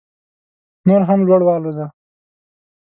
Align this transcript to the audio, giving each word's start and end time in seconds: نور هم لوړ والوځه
نور 0.87 1.01
هم 1.09 1.19
لوړ 1.27 1.41
والوځه 1.45 1.85